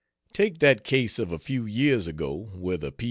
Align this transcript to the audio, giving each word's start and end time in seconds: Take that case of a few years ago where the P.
Take 0.33 0.57
that 0.61 0.83
case 0.83 1.19
of 1.19 1.31
a 1.31 1.37
few 1.37 1.63
years 1.67 2.07
ago 2.07 2.49
where 2.55 2.77
the 2.77 2.91
P. 2.91 2.97